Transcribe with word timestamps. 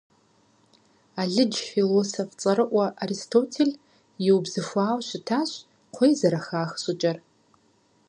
Алыдж 1.21 1.57
философ 1.71 2.29
цӀэрыӀуэ 2.39 2.85
Аристотель 3.03 3.75
иубзыхуауэ 4.27 5.01
щытащ 5.07 5.51
кхъуей 5.91 6.13
зэрыхах 6.19 6.71
щӀыкӀэр. 6.81 7.17